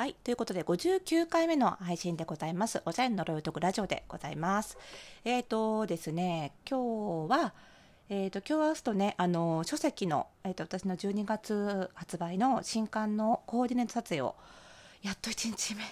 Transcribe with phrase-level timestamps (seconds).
[0.00, 0.16] はい。
[0.24, 2.80] ということで、59回目の配信でございます。
[2.86, 4.78] おしゃれの呪いを解くラジオでございます。
[5.26, 7.52] えっ、ー、とですね、今日は、
[8.08, 14.36] えっ、ー、と、今日は明日とね、あの、書籍の、えっ、ー、と、私の12月発売の新刊のコーディネート撮影を、
[15.02, 15.82] やっと1日目、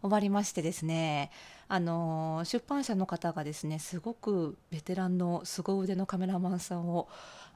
[0.00, 1.32] 終わりましてですね、
[1.72, 7.08] あの出版社の方がですねすごくベテランの凄腕のカメラマンさんを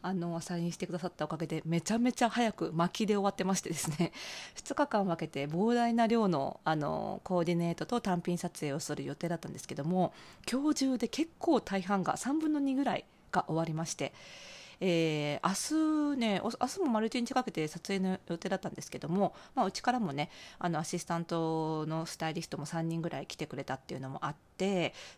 [0.03, 4.13] あのサインしてくださったおかげでめちゃめちゃ早く巻きで終わってましてですね
[4.55, 10.13] 2日間分けて膨大な量のあのコーディネートと単品撮影をする予定だったんですけども
[10.49, 14.13] 今日中で結構大半が3分の2ぐらいが終わりまして。
[14.81, 24.45] えー、明日ね明日も丸一日かけて撮影の予定だったんですけども、まあ、うちからもねあのアシスタントのスタイリストも3人ぐらい来てくれたっていうのもあって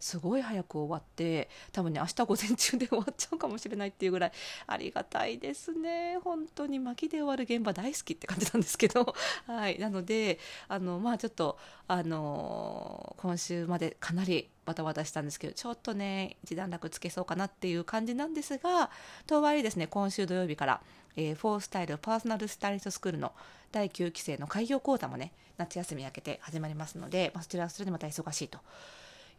[0.01, 4.33] すごい早く終わって多分ね明日午前中で終わっちゃうかもしれないっていうぐらい
[4.67, 6.19] ありがたいですね。
[6.23, 9.15] 本当に巻きで終わる現場大好きって感じなんですけど。
[9.47, 9.79] はい。
[9.79, 11.59] なのであのまあちょっと
[11.89, 18.91] あの今週までかなりバタバタしたんですけどちょっとね一段落つけそうかなっていう感じなんですが
[19.27, 20.81] とはいえですね今週土曜日から、
[21.15, 23.33] えー、フォースタイルパーソナルスタイリストスクールの
[23.71, 28.59] 第9期生の開業講座もね夏休み明けて始まりますので、まあ、そちらはそれでまた忙しいと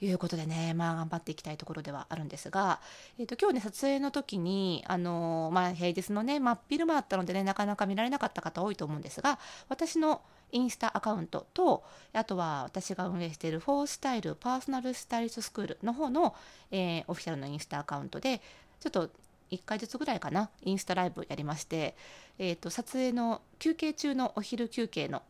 [0.01, 2.79] いうことでね、まあ、頑張っていきたいところではあるんですが、
[3.19, 16.35] えーと、今日ね撮影の時に、あの、まあ、平日のね真っ昼間だったのでねなかなか見られなかった方多いと思うんですが私のインスタアカウントとあとは私が運営しているフォースタイルパーソナルスタイリストスクールの方の、
[16.71, 18.41] えー、オフィシャルのインスタアカウントで
[18.79, 19.09] ちょっと
[19.51, 21.95] 1回ずつぐらいかなインスタライブやりまして、
[22.37, 25.21] えーと、撮影の休憩中のお昼休憩の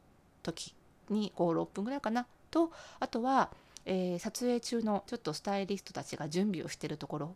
[0.44, 0.74] 時
[1.10, 3.52] に56分ぐらいかなとあとは、
[3.88, 7.36] えー、撮影中のちょっとスタイリストたちが準備をしてるところ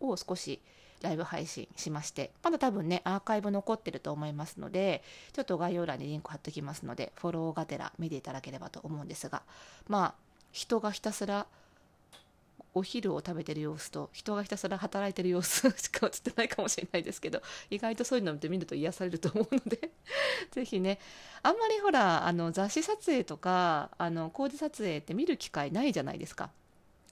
[0.00, 0.60] を少し
[1.02, 9.42] ライブ配信しましてまだ多分ねアーカイブ残ってると思いますのでちょっと概要欄にリンク貼っておきますのでフォローがてら見ていただければと思うんですが
[9.88, 10.14] まあ
[10.50, 11.46] 人がひたすら
[12.74, 19.90] お昼を食べてる様子と人がひたすら働いてる様子しか映ってないかもしれないですけど意外とそういうのって見ると癒されると思うので
[20.50, 20.98] ぜひね
[21.42, 26.50] あんまりほらあの雑誌撮影とかあのコーデ撮影って見る機会ないじゃないですか。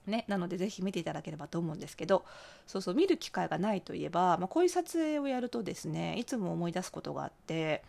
[0.06, 2.24] ね、なのでぜひ見ていただければと思うんですけど
[2.66, 7.84] そうそう見る機会がないといえば、まあ、こういう撮影をやるとですねいつも思い出すことがあって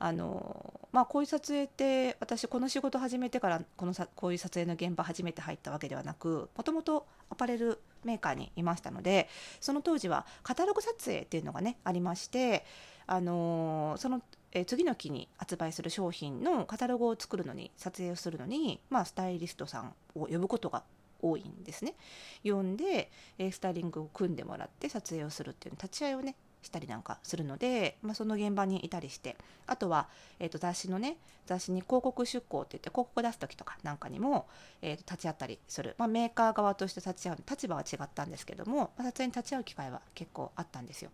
[0.00, 9.28] あの、まあ、こういう撮影って私この仕事始めてからこのさこういう撮影の現場初めて入ったわけではなくもともとアパレルメーカーにいましたので
[9.60, 12.64] その当時はカタログ撮影っていうのがねありまして
[13.06, 14.22] あのその
[14.52, 20.82] え次の期に発売する商品のカタログを作るのに撮影をするのに、まあ、スタイリストさんを呼ぶことが
[21.22, 21.94] 多いんですね。
[22.42, 31.16] 呼んで、えスタイリングを組んでもらって撮影をするっていう立ち会いをねしたりなんかするので、まあ、その現場にいたりしてあとは、えー、と雑誌のね
[31.46, 34.46] 雑誌に広告出稿って言って広告出す時とかなんかにも、
[34.82, 41.10] えー、と立ち会ったりする、まあ、メーカー側として立ち会う立場は違ったんですけども、まあ、撮影に立ち会う機会は結構あったんですよ。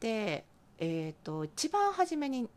[0.00, 0.44] で、
[0.78, 2.48] えー、と一番初めに、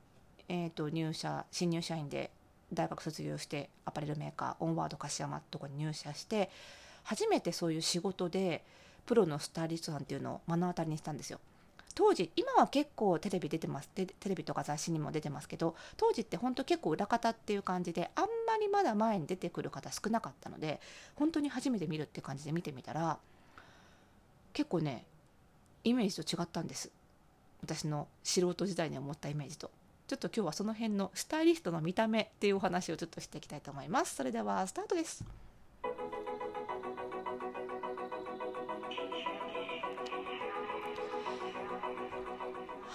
[0.47, 2.31] えー、と入社新入社員で
[2.73, 6.49] 大学卒業してアパレルメーカーオンワード柏山とこに入社して
[7.03, 8.63] 初めてそういう仕事で
[9.05, 11.39] プロのスタイリストさんっていうのを目の当たりにしたんですよ。
[11.99, 20.79] 当時今は結構テレビ出てますテレビとか雑誌にも出てますけど当時って本当結構裏方っていう感じであんまりまだ前に出てくる方少なかったので
[21.15, 23.17] 本当に初めて見るって感じで見てみたら
[24.53, 25.03] 結構ね
[25.83, 26.89] イメージと違ったんです
[27.63, 29.69] 私の素人時代に思ったイメージと
[30.07, 34.15] ちょっと今日はその辺のスタイリストの見た目っていうお話をちょっとしていきたいと思います。
[34.15, 35.25] それではスタートです。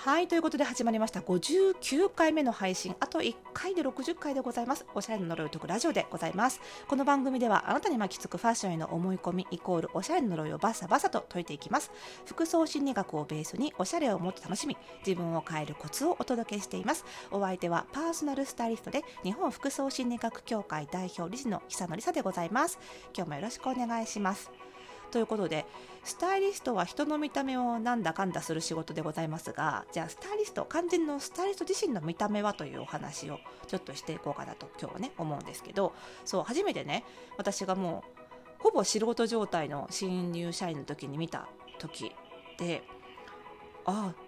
[0.05, 1.21] はいということで始まりました。
[1.21, 2.95] 59回目の配信。
[3.01, 4.85] あと1回で60回でございます。
[4.95, 6.61] おしゃれの呪いを解くラジオでございます。
[6.89, 11.91] この番組ではあなたに巻きつくファッションへの思い込みイコールおしゃれの呪いをバサバサと解いていきます。
[12.27, 14.77] 服装心理学をベースにおしゃれをもっと楽しみ
[15.07, 17.07] 自分を変えるコツをお届けしています。
[17.31, 22.79] お相手はパーソナルスタイリストで日本服装心理学協会代表理事の久野里沙でございます。
[23.17, 24.51] 今日もよろしくお願いします。
[25.15, 25.65] ということで
[26.03, 33.39] スタイリストは人の見た目をなんだかんだする仕事でございますがじゃあスタイリスト肝心のスタイリスト自身の見た目はというお話を
[33.69, 35.95] ちょっとしていこうかなと今日はね思うんですけど
[36.25, 37.05] そう初めてね
[37.39, 38.03] 私がも
[38.59, 41.47] うほぼ素人状態の新入社員の時に見た
[41.79, 42.11] 時
[42.59, 42.83] で
[43.85, 44.24] ああ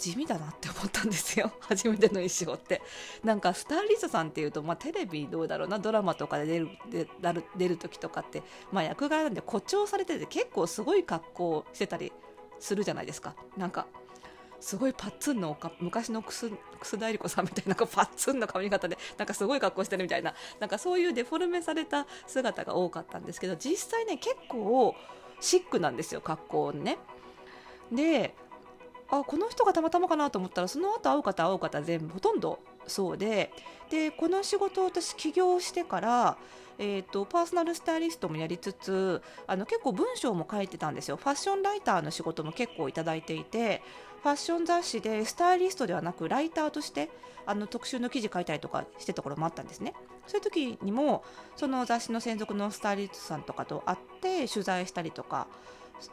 [0.00, 1.52] 地味だなって思ったんですよ。
[1.60, 2.80] 初めての衣装って。
[3.22, 7.08] なんかスタイリストさんっていうと、まあ、テレビどうだろうなドラマとかで出るで
[7.56, 8.42] 出る時とかって、
[8.72, 12.12] まあ、役柄なんで誇張されてて結構すごい格好してたり
[12.58, 13.34] するじゃないですか。
[13.58, 13.86] なんか
[14.60, 16.50] すごいパッツンの昔の楠
[16.98, 24.94] 田絵理子さんみたいな パッツンの髪型でなんかすごい格好してるみたいななんかそういうデフォルメされた姿が多かったんですけど実際ね結構
[25.40, 26.98] シックなんですよ格好ね。
[27.90, 28.34] で
[29.10, 33.52] あこの人がたまたまかなと思ったらその後会う方会う方全部ほとんどそうで
[33.90, 36.38] でこの仕事を私起業してから、
[36.78, 41.16] えーと、パーソナルスタイリストもやりつつあの結構文章も書いてたんですよ。
[41.16, 43.82] ファッションライターの仕事も結構いただいていて
[44.22, 47.10] ファッション雑誌でスタイリストではなくライターとして
[47.46, 49.94] あの特集の記事書いたりとかしてたところもあったんですね。
[50.26, 51.24] そういう時にも
[51.56, 55.48] その雑誌の専属のスタイリストさんとかと会って取材したりとか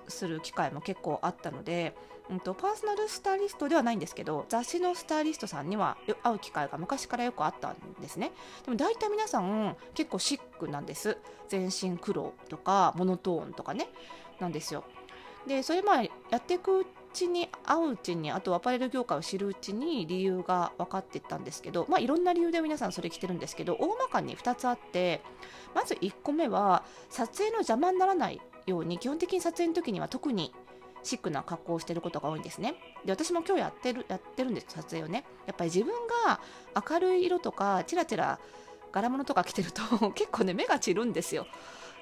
[0.08, 1.96] する機会も結構あったので
[2.30, 8.32] うんと、パーソナルスタイリストではないんですけど雑誌のスタイリストさんには会う機会が昔からよくあったんですね。
[8.66, 11.18] でも大体皆さん結構シックなんです。
[11.48, 13.88] 全身黒とかモノトーンとかね。
[14.40, 14.84] なんですよ。
[15.48, 25.22] でそれまあやっていくうちに会ううちにあとアパレル業界を知るうちに理由が分かっていったんですけどまあいろんな理由で皆さんそれ着てるんですけど大まかに2つあって
[25.74, 30.54] まず1個目は撮影の邪魔にならないように基本的に撮影の時には特に
[31.04, 32.76] シックな格好をしてることが多いんですね。
[33.06, 35.24] で私も今日やってるやってるんです撮影をね。
[35.48, 35.94] やっぱり自分
[36.26, 36.40] が
[36.90, 38.40] 明るい色とかチラチラ
[38.92, 41.48] 柄物とか着てると 結構ね目が散るんですよ。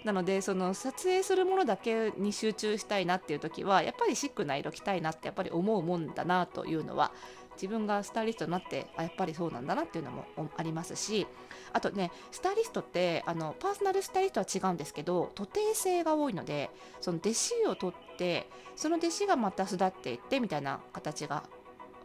[0.04, 7.12] なのでその撮影するものだけに集中したいなっていう時はやっぱりシックな色着たいなってやっぱり思うもんだなというのは
[7.56, 10.26] 自分がスタイリストになってあやっぱりそうなんだなっていうのも
[10.58, 11.28] ありますし
[11.74, 16.70] あとねスタイリストってあのパーソナルスタイリストは違うんですけど徒弟性が多いので
[17.02, 21.44] その弟子を取ってその弟子がまた巣立っていってみたいな形が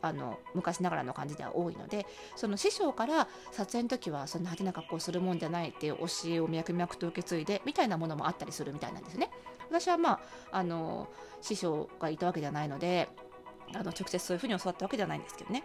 [0.03, 2.07] あの昔ながらの感じでは多いので
[2.37, 9.31] その師匠から撮影の時はそんな派手な格好をするもんじゃないっていう教えを脈々と受け継いでみたいなものもあったりするみたいなんですね。
[9.69, 10.21] 私はまあ
[10.53, 11.09] あの
[11.43, 13.09] 師匠がいたわけではないので
[13.75, 15.63] あの直接そういうふうに教わったわけではないんですけどね。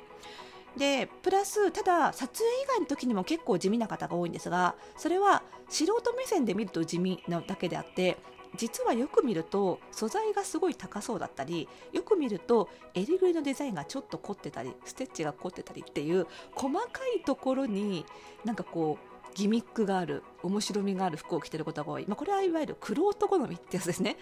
[0.78, 8.18] でプラスただ撮影以外の時にも結構地味な方が多いんですがそれは素人目線で見ると地味なだけであって
[8.58, 16.88] 実はよく見ると素材がすごい高そうだったりよく見ると襟ぐりのデザインがちょっと凝ってたりステッチが凝ってたりっていう細か
[17.18, 18.06] いところに
[18.44, 24.18] なんかこうギミックがある面白みがある服を着てることが多い、まあ、これはいわゆるクロート好みってやつですね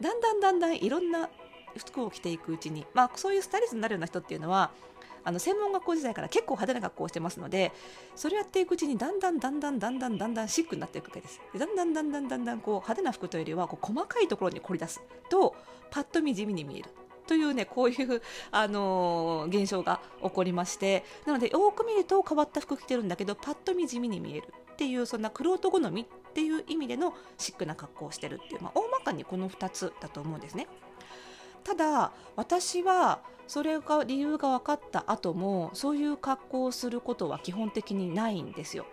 [0.00, 1.28] だんだんだんだんいろんな
[1.76, 4.70] 服を着ていくうちに、まあ、そういうスタイリストになるような人っていうのは
[5.24, 7.72] あの専門学校時代から結構派手な学校をしてますので
[8.14, 11.40] それをやっていくうちにだんだんだんだんだんだんだんだんシックになっていくわけです。
[11.58, 15.00] だんだんだんだんだんだんこう派手な服というよりはこう細かいところに凝り出す。
[15.30, 15.56] と
[15.90, 16.90] パッと見地味に見える。
[17.26, 24.52] というねこういう、あのー、現象が起こりましてなのでよく見ると変わった服着てるんだけどパッと見地味に見える。
[24.74, 30.66] っていうそんな玄人好みっていう意味でのシックな格好をしてるっていう、まあ、大まかにこの2つだと思うんですね。
[31.64, 38.86] ただ私はそれが理由が分かった後もそういう格好をすることは基本的にないんですよ。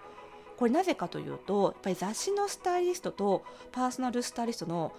[0.57, 4.93] これなぜかというとやっぱり雑誌のスタイリストとパーソナルスタイリストの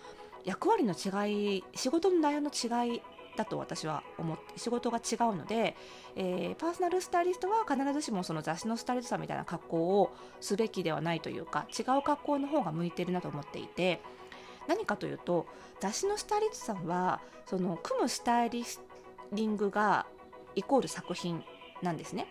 [0.45, 3.03] 役割の違い仕事の内容の違い
[3.37, 5.77] だと私は思って仕事が違うので、
[6.17, 14.01] えー、パーソナルスタイリストは必ずしもその雑誌のスタイリストさんみたいな格好をすべきではないというか違う格好の方が向いてるなと思っていて
[14.69, 15.47] 何かというと
[15.81, 20.07] 雑誌のスタイリストさんはその組むスタイリングが
[20.55, 21.43] イコール作品
[21.83, 22.27] なんですね。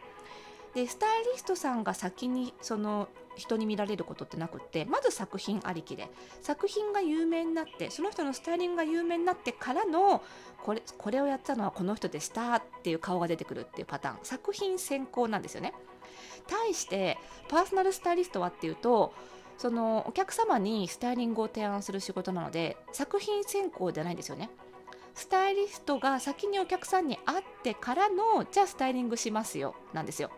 [0.73, 6.09] でスタイリストさんが先にその人に見られることってなくってまず作品ありきで
[6.41, 10.23] 作品が有名になってその人のスタイリングが有名になってからの
[10.63, 15.73] これこれをやったのはこの人でしたっていう顔が出てくるっていうパターン作品先行なんですよね
[16.47, 17.17] 対して
[17.49, 19.13] パーソナルスタイリストはっていうと
[19.61, 24.49] そのお客様にスタイリングを提案する仕事なので作品選考じゃないんですよね。
[25.13, 30.31] スタイリストが先にお客さんに会ってからのじゃあスタイリングしますよなんですよ。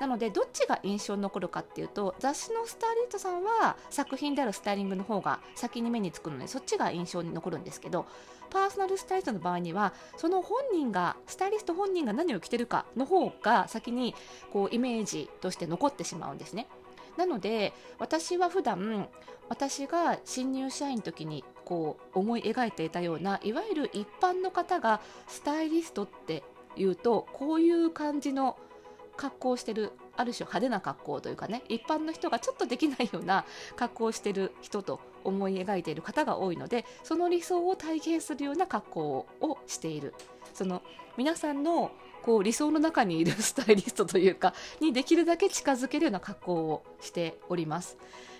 [0.00, 8.06] なのでどっちが印象に残るかっていうと雑誌のスタイリストさんは作品であるスタイリングの方が先に目につくのでそっちが印象に残るんですけど
[8.50, 14.16] パーソナルスタイリストの場合にはその本人がスタイリスト本人が何を着てるかの方が先に
[14.52, 16.66] こうイメージとして残ってしまうんですね。
[17.18, 19.08] なので私は普段
[19.48, 26.44] 私が新入社員の時にこう思い描いていたようないわゆる一般の方がスタイリストって
[26.76, 28.56] いうとこういう感じの
[29.16, 33.44] 格好をしてるある種派手な格好というかね一般の人がちょっとできないような
[33.74, 40.14] 格好をしてる人と思い描いている方が多いのでその理想を体現するような格好をしている。
[40.54, 40.82] その
[41.16, 41.90] 皆さんの
[42.22, 47.96] こう理想の中にいるスタイリストというかにできるだけ近づけるような格好をしております。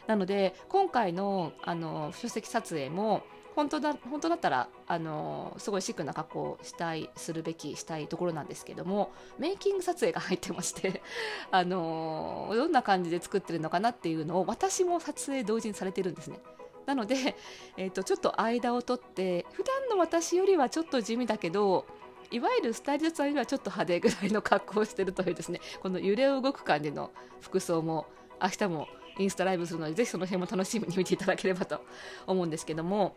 [0.07, 3.23] なので今回のあの書籍撮影も
[3.59, 11.03] 本当だ本当だったらあのすごいシックな格好をしたいするべきしたいところなんですけどもメイキング撮影が入ってまして
[11.51, 16.39] あのどんな感じで作ってるのかなっていうのを私も撮影同時にされてるんですね。
[16.87, 17.37] なので、
[17.77, 21.85] えーと、ちょっと間を取って普段の私よりはちょっと地味だけど
[22.31, 28.07] いわゆるスタイリストさんよりはちょっと派手ぐらいの格好をしてるというですねこの揺れ動く感じの服装も
[28.43, 31.85] 明日もインスタライブするのでぜひその辺も楽しみに見ていただければと
[32.27, 33.15] 思うんですけども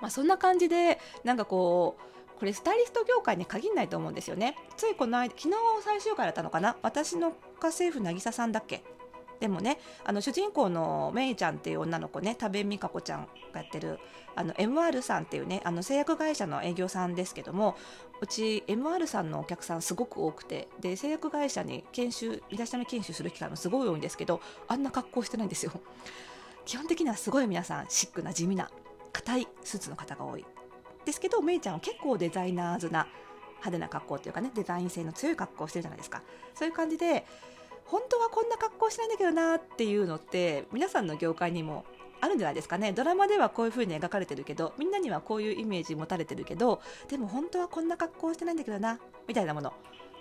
[0.00, 1.96] まあ、そんな感じでなんかこ
[2.36, 4.56] うこれスタイリスト業界に限らないと思うんですよね。
[4.76, 6.76] ついこの間昨日最終回だったのかな？
[6.82, 8.82] 私の家政婦渚さんだっけ？
[9.40, 13.98] でもねあの主人公のメイちゃんっていう女の子ね多部未華子ちゃんがやってる
[14.36, 17.76] あの MR さんっていうねあの製薬会社の営業さんですけども
[18.20, 25.72] うち MR さんのお客さんすごく多くてで製薬会社に研修身だしなみ研修する機会もすごい多いんですけどあんな格好してないんですよ。
[26.64, 28.70] 基本的にはすごい皆さんシックな地味な
[29.12, 30.44] 硬いスーツの方が多い。
[31.04, 33.06] ですけどメイちゃんは結構デザイナーズな
[33.56, 36.22] 派手な格好っていうかねデザイン性の強い格好をしてるじゃないですか。
[36.54, 37.26] そういう感じで
[37.86, 41.84] 本当はこんな格好しないんだけどなっていうのって皆さんの業界にも
[42.20, 42.92] あるんじゃないですかね。
[42.92, 48.98] ドラマではこういう風に描かれてるけどみんなにはこういうイメージ持たれてるけどでも本当はこんな格好してないんだけどな
[49.28, 49.72] みたいなもの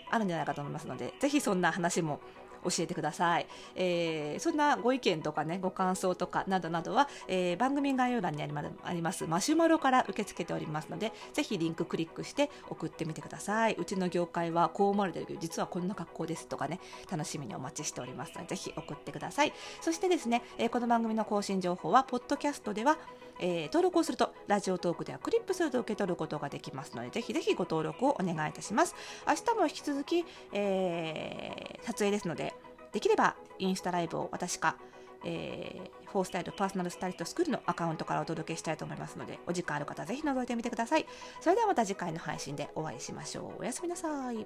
[0.09, 2.19] あるんじゃないかと思いますのでぜひそんな話も
[2.63, 13.75] 教えてください、えー、そんなご意見とかねご感想とかなどなどは、えー、番組概要欄にありますマシュマロから受け付けておりますのでぜひリンククリックして送ってみてください。
[13.75, 16.79] うちの業界はこう思われてるけど実はこんな格好ですとかね
[17.09, 19.53] 楽しみにお待ちしておりますのでぜひ送ってください。
[19.81, 22.97] そしてですね、えー、この番組の更新情報はポッドキャストでは
[23.39, 28.95] えー、登録をするとラジオトークではクリップすると受け取ることができますのでぜひぜひご登録をお願いいたします
[29.27, 32.53] 明日も引き続き、えー、撮影ですので
[32.91, 34.77] できればインスタライブを私か、
[35.25, 41.05] えー、フォースタイルパーソナルスタイリストスクールのアカウントからお届けしたいと思いますので、お時間ある方ぜひ覗いてみてください。
[41.41, 43.61] それではまた次回の配信でお会いしましょう。
[43.61, 44.45] おやすみなさい。